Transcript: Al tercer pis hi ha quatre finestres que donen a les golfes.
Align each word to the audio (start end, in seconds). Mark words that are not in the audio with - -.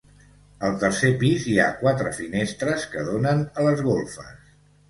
Al 0.69 0.77
tercer 0.83 1.11
pis 1.23 1.45
hi 1.51 1.59
ha 1.59 1.67
quatre 1.83 2.13
finestres 2.21 2.89
que 2.95 3.07
donen 3.11 3.47
a 3.61 3.67
les 3.69 3.89
golfes. 3.93 4.47